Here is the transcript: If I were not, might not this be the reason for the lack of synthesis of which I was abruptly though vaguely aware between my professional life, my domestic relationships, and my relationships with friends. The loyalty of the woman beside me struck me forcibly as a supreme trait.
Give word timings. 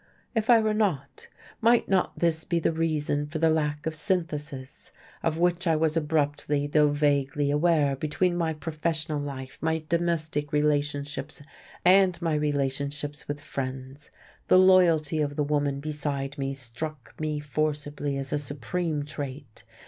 If 0.33 0.49
I 0.49 0.59
were 0.59 0.73
not, 0.73 1.27
might 1.61 1.87
not 1.87 2.17
this 2.17 2.43
be 2.43 2.57
the 2.57 2.71
reason 2.71 3.27
for 3.27 3.37
the 3.37 3.51
lack 3.51 3.85
of 3.85 3.95
synthesis 3.95 4.91
of 5.21 5.37
which 5.37 5.67
I 5.67 5.75
was 5.75 5.95
abruptly 5.95 6.65
though 6.65 6.87
vaguely 6.87 7.51
aware 7.51 7.95
between 7.95 8.35
my 8.35 8.53
professional 8.55 9.19
life, 9.19 9.59
my 9.61 9.83
domestic 9.87 10.51
relationships, 10.51 11.43
and 11.85 12.19
my 12.19 12.33
relationships 12.33 13.27
with 13.27 13.39
friends. 13.41 14.09
The 14.47 14.57
loyalty 14.57 15.21
of 15.21 15.35
the 15.35 15.43
woman 15.43 15.79
beside 15.79 16.35
me 16.35 16.55
struck 16.55 17.13
me 17.19 17.39
forcibly 17.39 18.17
as 18.17 18.33
a 18.33 18.39
supreme 18.39 19.05
trait. 19.05 19.61